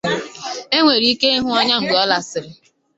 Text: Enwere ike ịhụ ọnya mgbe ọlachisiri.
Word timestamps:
Enwere 0.75 1.05
ike 1.13 1.27
ịhụ 1.37 1.49
ọnya 1.59 1.75
mgbe 1.81 1.95
ọlachisiri. 2.03 2.49